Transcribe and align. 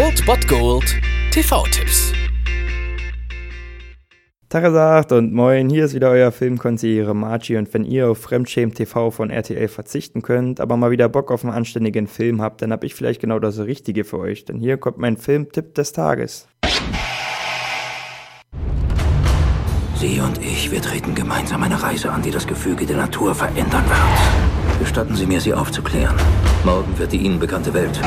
Old 0.00 0.24
Bot 0.26 0.46
Gold 0.46 0.94
TV-Tipps. 1.32 2.12
Tagesacht 4.48 5.10
und 5.10 5.32
moin, 5.34 5.68
hier 5.68 5.86
ist 5.86 5.94
wieder 5.94 6.10
euer 6.10 6.30
Filmkonsigliere 6.30 7.16
Margie 7.16 7.56
und 7.56 7.74
wenn 7.74 7.82
ihr 7.82 8.08
auf 8.08 8.18
Fremdschämen 8.18 8.72
TV 8.72 9.10
von 9.10 9.30
RTL 9.30 9.66
verzichten 9.66 10.22
könnt, 10.22 10.60
aber 10.60 10.76
mal 10.76 10.92
wieder 10.92 11.08
Bock 11.08 11.32
auf 11.32 11.42
einen 11.44 11.52
anständigen 11.52 12.06
Film 12.06 12.40
habt, 12.40 12.62
dann 12.62 12.70
hab 12.70 12.84
ich 12.84 12.94
vielleicht 12.94 13.20
genau 13.20 13.40
das 13.40 13.58
Richtige 13.58 14.04
für 14.04 14.20
euch, 14.20 14.44
denn 14.44 14.60
hier 14.60 14.76
kommt 14.76 14.98
mein 14.98 15.16
Filmtipp 15.16 15.74
des 15.74 15.92
Tages. 15.92 16.46
Sie 19.96 20.20
und 20.20 20.40
ich, 20.40 20.70
wir 20.70 20.80
treten 20.80 21.16
gemeinsam 21.16 21.64
eine 21.64 21.82
Reise 21.82 22.12
an, 22.12 22.22
die 22.22 22.30
das 22.30 22.46
Gefüge 22.46 22.86
der 22.86 22.98
Natur 22.98 23.34
verändern 23.34 23.84
wird. 23.88 24.78
Gestatten 24.78 25.16
Sie 25.16 25.26
mir, 25.26 25.40
sie 25.40 25.54
aufzuklären. 25.54 26.14
Morgen 26.64 26.96
wird 27.00 27.10
die 27.10 27.16
Ihnen 27.16 27.40
bekannte 27.40 27.74
Welt 27.74 28.00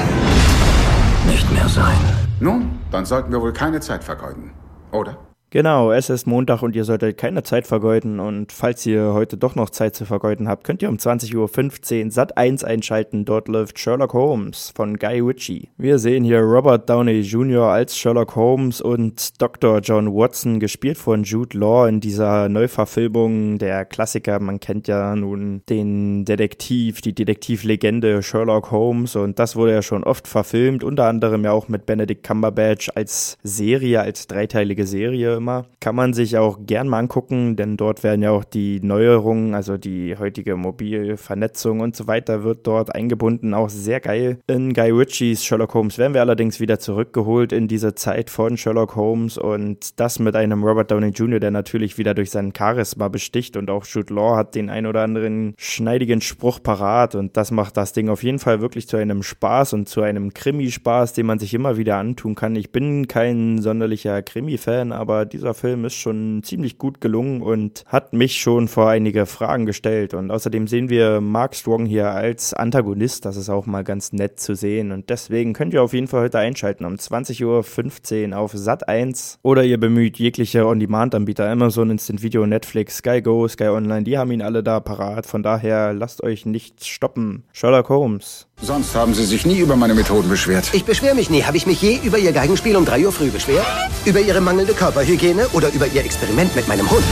sein. 1.81 1.97
Nun, 2.39 2.79
dann 2.91 3.05
sollten 3.05 3.31
wir 3.31 3.41
wohl 3.41 3.53
keine 3.53 3.79
Zeit 3.79 4.03
vergeuden, 4.03 4.51
oder? 4.91 5.17
Genau, 5.53 5.91
es 5.91 6.09
ist 6.09 6.27
Montag 6.27 6.61
und 6.61 6.77
ihr 6.77 6.85
solltet 6.85 7.17
keine 7.17 7.43
Zeit 7.43 7.67
vergeuden. 7.67 8.21
Und 8.21 8.53
falls 8.53 8.85
ihr 8.85 9.11
heute 9.13 9.35
doch 9.35 9.53
noch 9.53 9.69
Zeit 9.69 9.95
zu 9.95 10.05
vergeuden 10.05 10.47
habt, 10.47 10.63
könnt 10.63 10.81
ihr 10.81 10.87
um 10.87 10.95
20.15 10.95 12.05
Uhr 12.05 12.11
Sat 12.11 12.37
1 12.37 12.63
einschalten. 12.63 13.25
Dort 13.25 13.49
läuft 13.49 13.77
Sherlock 13.77 14.13
Holmes 14.13 14.71
von 14.73 14.97
Guy 14.97 15.19
Ritchie. 15.19 15.67
Wir 15.77 15.99
sehen 15.99 16.23
hier 16.23 16.39
Robert 16.39 16.89
Downey 16.89 17.19
Jr. 17.19 17.65
als 17.65 17.97
Sherlock 17.97 18.37
Holmes 18.37 18.79
und 18.79 19.41
Dr. 19.41 19.79
John 19.79 20.15
Watson, 20.15 20.61
gespielt 20.61 20.97
von 20.97 21.23
Jude 21.23 21.57
Law 21.57 21.85
in 21.89 21.99
dieser 21.99 22.47
Neuverfilmung 22.47 23.57
der 23.57 23.83
Klassiker. 23.83 24.39
Man 24.39 24.61
kennt 24.61 24.87
ja 24.87 25.17
nun 25.17 25.63
den 25.67 26.23
Detektiv, 26.23 27.01
die 27.01 27.13
Detektivlegende 27.13 28.23
Sherlock 28.23 28.71
Holmes 28.71 29.17
und 29.17 29.37
das 29.37 29.57
wurde 29.57 29.73
ja 29.73 29.81
schon 29.81 30.05
oft 30.05 30.29
verfilmt, 30.29 30.85
unter 30.85 31.07
anderem 31.07 31.43
ja 31.43 31.51
auch 31.51 31.67
mit 31.67 31.85
Benedict 31.85 32.23
Cumberbatch 32.23 32.89
als 32.95 33.37
Serie, 33.43 33.99
als 33.99 34.27
dreiteilige 34.27 34.87
Serie 34.87 35.40
immer. 35.41 35.65
Kann 35.79 35.95
man 35.95 36.13
sich 36.13 36.37
auch 36.37 36.59
gern 36.65 36.87
mal 36.87 36.99
angucken, 36.99 37.55
denn 37.55 37.77
dort 37.77 38.03
werden 38.03 38.21
ja 38.21 38.31
auch 38.31 38.43
die 38.43 38.79
Neuerungen, 38.81 39.55
also 39.55 39.77
die 39.77 40.15
heutige 40.17 40.55
Mobilvernetzung 40.55 41.79
und 41.79 41.95
so 41.95 42.07
weiter, 42.07 42.43
wird 42.43 42.67
dort 42.67 42.93
eingebunden. 42.93 43.53
Auch 43.53 43.69
sehr 43.69 43.99
geil. 43.99 44.37
In 44.47 44.73
Guy 44.73 44.91
Ritchies 44.91 45.43
Sherlock 45.43 45.73
Holmes 45.73 45.97
werden 45.97 46.13
wir 46.13 46.21
allerdings 46.21 46.59
wieder 46.59 46.79
zurückgeholt 46.79 47.51
in 47.51 47.67
diese 47.67 47.95
Zeit 47.95 48.29
von 48.29 48.55
Sherlock 48.55 48.95
Holmes 48.95 49.37
und 49.37 49.99
das 49.99 50.19
mit 50.19 50.35
einem 50.35 50.63
Robert 50.63 50.91
Downey 50.91 51.09
Jr., 51.09 51.39
der 51.39 51.51
natürlich 51.51 51.97
wieder 51.97 52.13
durch 52.13 52.29
sein 52.29 52.53
Charisma 52.55 53.07
besticht 53.07 53.57
und 53.57 53.69
auch 53.69 53.85
Jude 53.85 54.13
Law 54.13 54.35
hat 54.35 54.53
den 54.55 54.69
ein 54.69 54.85
oder 54.85 55.01
anderen 55.01 55.55
schneidigen 55.57 56.21
Spruch 56.21 56.61
parat 56.61 57.15
und 57.15 57.35
das 57.35 57.51
macht 57.51 57.77
das 57.77 57.93
Ding 57.93 58.09
auf 58.09 58.23
jeden 58.23 58.39
Fall 58.39 58.61
wirklich 58.61 58.87
zu 58.87 58.97
einem 58.97 59.23
Spaß 59.23 59.73
und 59.73 59.89
zu 59.89 60.01
einem 60.01 60.33
Krimi-Spaß, 60.33 61.13
den 61.13 61.25
man 61.25 61.39
sich 61.39 61.53
immer 61.53 61.77
wieder 61.77 61.97
antun 61.97 62.35
kann. 62.35 62.55
Ich 62.55 62.71
bin 62.71 63.07
kein 63.07 63.61
sonderlicher 63.61 64.21
Krimi-Fan, 64.21 64.91
aber 64.91 65.25
dieser 65.33 65.53
Film 65.53 65.85
ist 65.85 65.95
schon 65.95 66.41
ziemlich 66.43 66.77
gut 66.77 67.01
gelungen 67.01 67.41
und 67.41 67.83
hat 67.85 68.13
mich 68.13 68.41
schon 68.41 68.67
vor 68.67 68.89
einige 68.89 69.25
Fragen 69.25 69.65
gestellt. 69.65 70.13
Und 70.13 70.31
außerdem 70.31 70.67
sehen 70.67 70.89
wir 70.89 71.21
Mark 71.21 71.55
Strong 71.55 71.85
hier 71.85 72.11
als 72.11 72.53
Antagonist. 72.53 73.25
Das 73.25 73.37
ist 73.37 73.49
auch 73.49 73.65
mal 73.65 73.83
ganz 73.83 74.13
nett 74.13 74.39
zu 74.39 74.55
sehen. 74.55 74.91
Und 74.91 75.09
deswegen 75.09 75.53
könnt 75.53 75.73
ihr 75.73 75.83
auf 75.83 75.93
jeden 75.93 76.07
Fall 76.07 76.21
heute 76.21 76.39
einschalten 76.39 76.85
um 76.85 76.95
20.15 76.95 78.31
Uhr 78.31 78.37
auf 78.37 78.51
Sat 78.53 78.87
1 78.87 79.39
oder 79.41 79.63
ihr 79.63 79.79
bemüht 79.79 80.17
jegliche 80.17 80.67
On-Demand-Anbieter, 80.67 81.49
Amazon, 81.49 81.89
Instant 81.89 82.21
Video, 82.21 82.45
Netflix, 82.45 82.97
Sky 82.97 83.21
Go, 83.21 83.47
Sky 83.47 83.69
Online. 83.69 84.03
Die 84.03 84.17
haben 84.17 84.31
ihn 84.31 84.41
alle 84.41 84.63
da 84.63 84.79
parat. 84.79 85.25
Von 85.25 85.43
daher 85.43 85.93
lasst 85.93 86.23
euch 86.23 86.45
nichts 86.45 86.87
stoppen. 86.87 87.43
Sherlock 87.53 87.89
Holmes. 87.89 88.47
Sonst 88.61 88.93
haben 88.93 89.15
Sie 89.15 89.25
sich 89.25 89.45
nie 89.45 89.59
über 89.59 89.75
meine 89.75 89.95
Methoden 89.95 90.29
beschwert. 90.29 90.69
Ich 90.73 90.85
beschwere 90.85 91.15
mich 91.15 91.31
nie. 91.31 91.43
Habe 91.43 91.57
ich 91.57 91.65
mich 91.65 91.81
je 91.81 91.99
über 92.03 92.19
Ihr 92.19 92.31
Geigenspiel 92.31 92.75
um 92.75 92.85
3 92.85 93.05
Uhr 93.05 93.11
früh 93.11 93.29
beschwert? 93.29 93.65
Über 94.05 94.19
Ihre 94.19 94.39
mangelnde 94.39 94.73
Körperhygiene 94.73 95.20
oder 95.53 95.71
über 95.71 95.85
Ihr 95.85 96.03
Experiment 96.03 96.55
mit 96.55 96.67
meinem 96.67 96.89
Hund? 96.89 97.03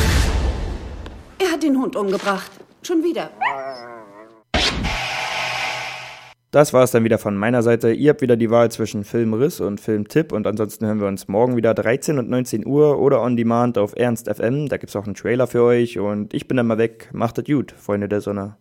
Er 1.38 1.52
hat 1.52 1.62
den 1.62 1.78
Hund 1.80 1.96
umgebracht. 1.96 2.52
Schon 2.81 3.03
wieder. 3.03 3.30
Das 6.50 6.74
war 6.74 6.84
es 6.84 6.90
dann 6.90 7.03
wieder 7.03 7.19
von 7.19 7.38
meiner 7.38 7.62
Seite. 7.62 7.92
Ihr 7.92 8.09
habt 8.09 8.22
wieder 8.22 8.36
die 8.36 8.50
Wahl 8.50 8.72
zwischen 8.72 9.03
Filmriss 9.03 9.62
und 9.62 9.80
Filmtipp 9.80 10.31
und 10.31 10.48
ansonsten 10.48 10.88
hören 10.88 11.00
wir 11.00 11.08
uns 11.08 11.28
morgen 11.28 11.56
wieder 11.56 11.75
13 11.75 12.18
und 12.18 12.31
19 12.31 12.66
Uhr 12.66 13.00
oder 13.00 13.22
on 13.22 13.38
demand 13.38 13.78
auf 13.78 13.94
Ernst 13.96 14.28
FM. 14.28 14.69
Da 14.69 14.78
gibt's 14.78 14.96
auch 14.96 15.06
einen 15.06 15.14
Trailer 15.14 15.46
für 15.46 15.62
euch 15.62 16.00
und 16.00 16.34
ich 16.34 16.48
bin 16.48 16.58
dann 16.58 16.66
mal 16.66 16.80
weg. 16.80 17.09
Macht 17.14 17.38
es 17.38 17.46
gut, 17.46 17.75
Freunde 17.78 18.09
der 18.09 18.22
Sonne. 18.22 18.56